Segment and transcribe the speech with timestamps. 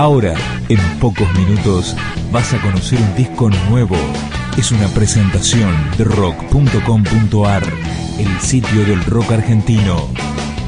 [0.00, 0.34] Ahora,
[0.70, 1.94] en pocos minutos,
[2.32, 3.98] vas a conocer un disco nuevo.
[4.56, 7.62] Es una presentación de rock.com.ar,
[8.18, 10.08] el sitio del rock argentino.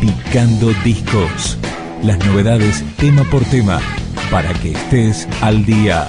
[0.03, 1.56] Picando discos.
[2.03, 3.80] Las novedades tema por tema,
[4.30, 6.07] para que estés al día.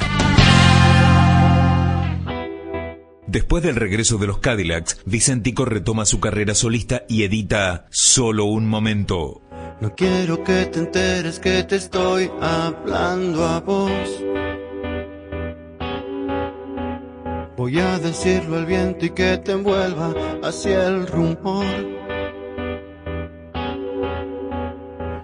[3.26, 8.68] Después del regreso de los Cadillacs, Vicentico retoma su carrera solista y edita Solo un
[8.68, 9.43] momento.
[9.84, 14.24] No quiero que te enteres que te estoy hablando a vos.
[17.58, 21.66] Voy a decirlo al viento y que te envuelva hacia el rumor.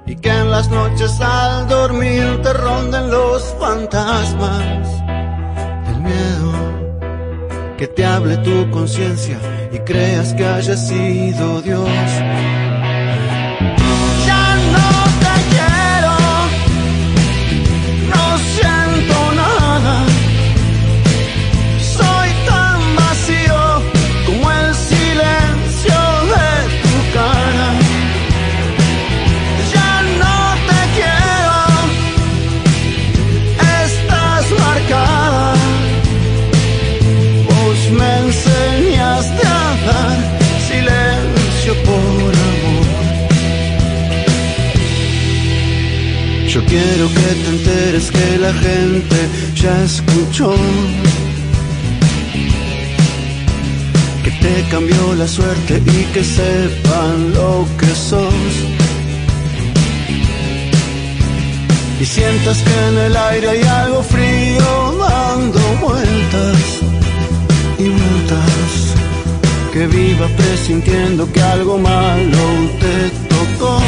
[0.06, 4.90] Y que en las noches al dormir te ronden los fantasmas
[5.88, 7.78] del miedo.
[7.78, 9.40] Que te hable tu conciencia
[9.72, 11.90] y creas que haya sido Dios
[48.52, 49.18] la gente
[49.56, 50.52] ya escuchó.
[54.24, 58.54] Que te cambió la suerte y que sepan lo que sos.
[62.02, 64.70] Y sientas que en el aire hay algo frío
[65.08, 66.60] dando vueltas
[67.78, 68.72] y vueltas.
[69.74, 72.46] Que viva presintiendo que algo malo
[72.84, 72.96] te
[73.34, 73.80] tocó.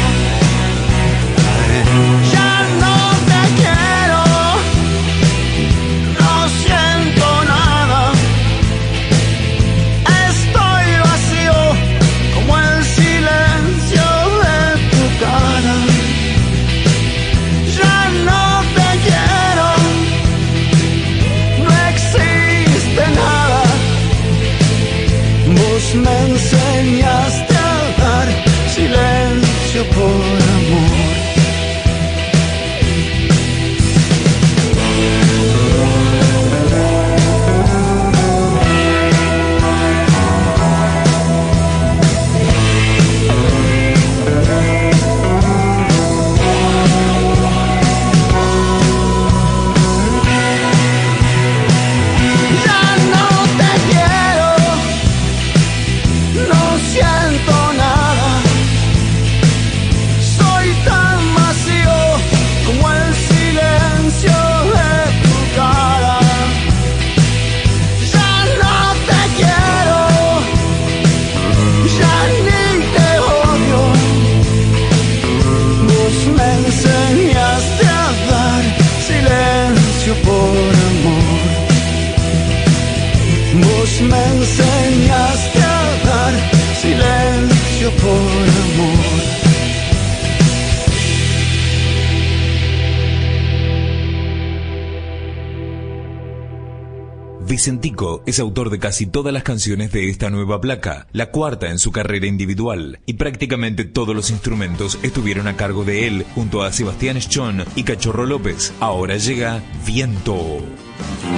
[97.46, 101.78] Vicentico es autor de casi todas las canciones de esta nueva placa, la cuarta en
[101.78, 106.72] su carrera individual, y prácticamente todos los instrumentos estuvieron a cargo de él, junto a
[106.72, 108.72] Sebastián Schon y Cachorro López.
[108.80, 110.58] Ahora llega Viento.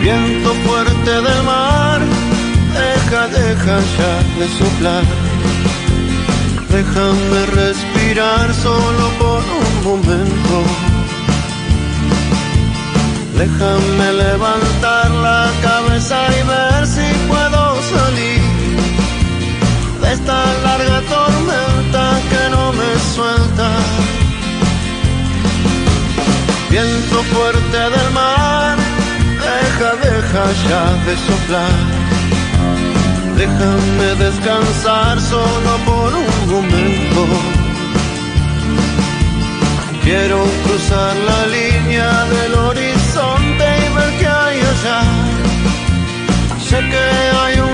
[0.00, 2.00] Viento fuerte del mar,
[2.72, 5.04] deja, deja ya de soplar.
[6.70, 9.33] Déjame respirar solo por
[30.68, 31.76] ya de soplar.
[33.36, 37.22] Déjame descansar solo por un momento.
[40.04, 45.00] Quiero cruzar la línea del horizonte y ver que hay allá.
[46.68, 47.04] Sé que
[47.42, 47.73] hay un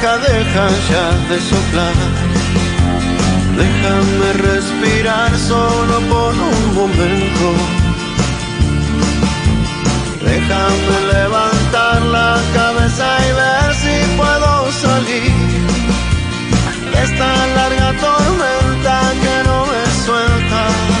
[0.00, 1.94] deja, deja ya de soplar.
[3.56, 7.46] Déjame respirar solo por un momento.
[10.24, 15.32] Déjame levantar la cabeza y ver si puedo salir
[16.92, 20.97] de esta larga tormenta que no me suelta.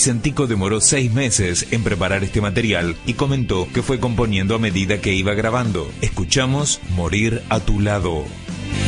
[0.00, 5.02] Vicentico demoró seis meses en preparar este material y comentó que fue componiendo a medida
[5.02, 5.92] que iba grabando.
[6.00, 8.24] Escuchamos Morir a tu lado.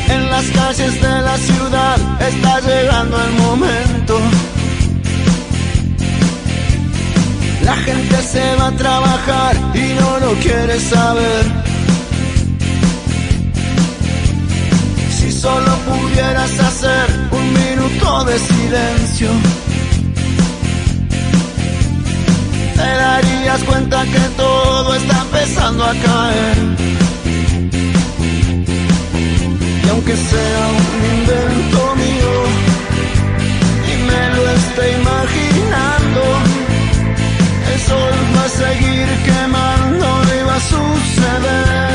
[0.08, 4.18] En las calles de la ciudad está llegando el momento.
[7.62, 11.44] La gente se va a trabajar y no lo quiere saber.
[15.10, 19.28] Si solo pudieras hacer un minuto de silencio
[22.92, 26.56] te darías cuenta que todo está empezando a caer.
[29.84, 32.34] Y aunque sea un invento mío
[33.90, 36.22] y me lo esté imaginando,
[37.72, 40.06] el sol va a seguir quemando
[40.36, 41.91] y va a suceder.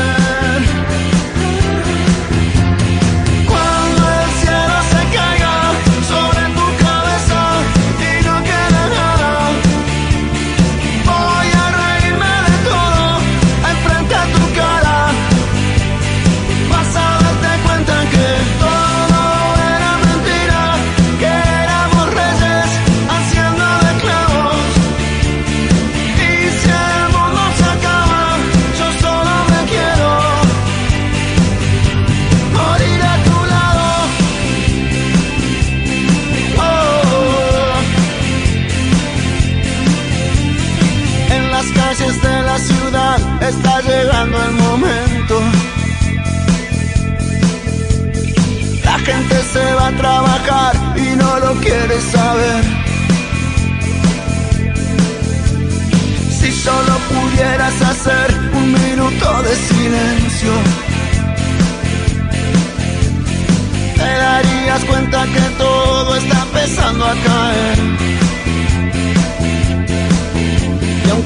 [43.40, 45.40] Está llegando el momento.
[48.84, 52.64] La gente se va a trabajar y no lo quiere saber.
[56.40, 60.52] Si solo pudieras hacer un minuto de silencio,
[63.94, 68.17] te darías cuenta que todo está empezando a caer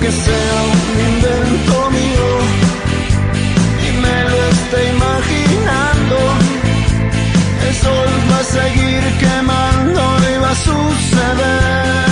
[0.02, 2.28] aunque sea un invento mío
[3.86, 6.16] y me lo esté imaginando,
[7.68, 12.11] el sol va a seguir quemando y va a suceder.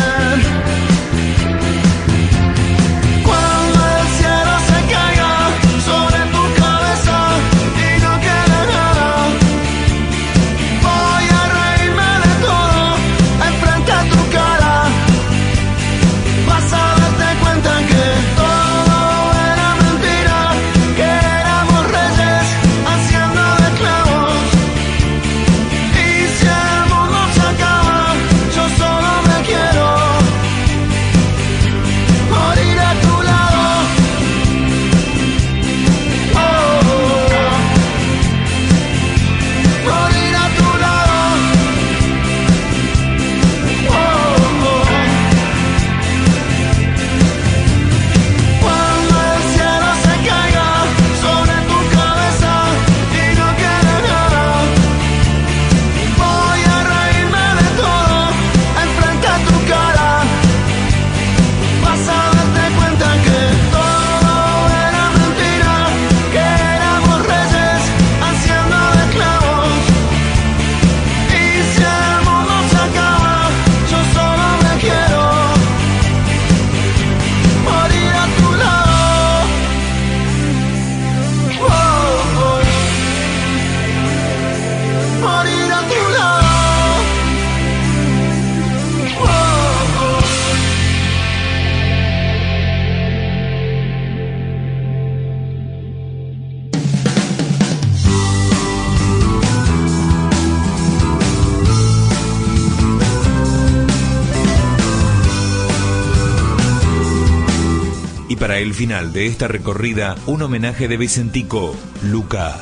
[108.81, 112.57] Final de esta recorrida, un homenaje de Vicentico, Luca.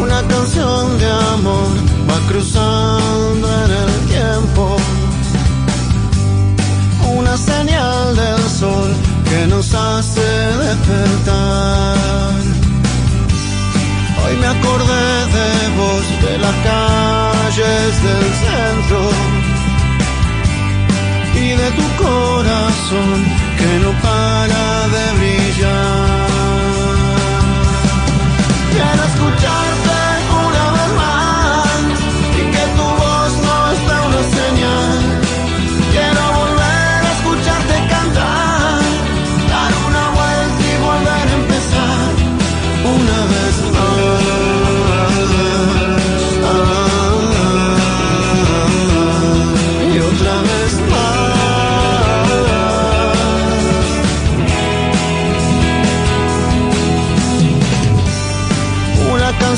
[0.00, 1.68] Una canción de amor
[2.08, 4.78] va cruzando en el tiempo.
[7.18, 8.90] Una señal del sol
[9.28, 10.22] que nos hace
[10.64, 12.40] despertar.
[14.24, 19.00] Hoy me acordé de vos, de las calles del centro
[21.34, 25.25] y de tu corazón que no para de brillar.
[25.56, 26.05] Quiero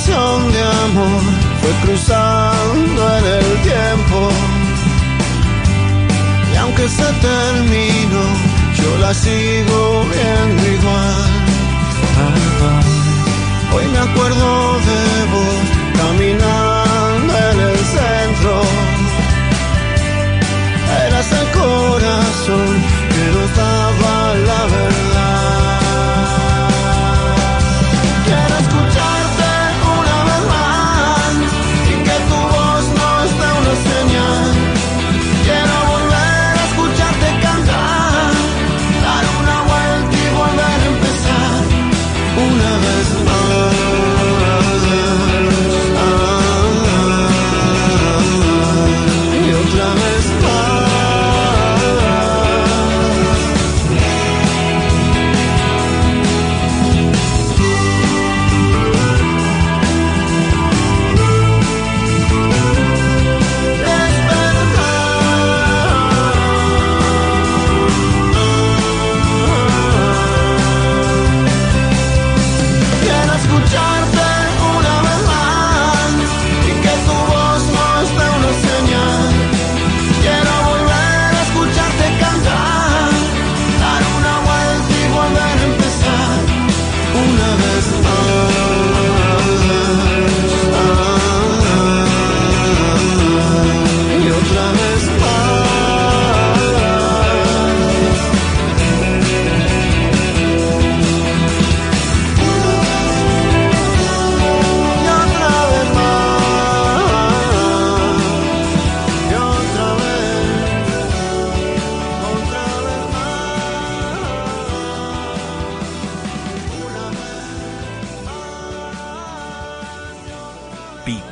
[0.09, 1.23] de amor
[1.61, 4.31] fue cruzando en el tiempo.
[6.53, 8.25] Y aunque se terminó,
[8.75, 11.39] yo la sigo viendo igual.
[13.75, 15.65] Hoy me acuerdo de vos
[15.99, 16.68] caminando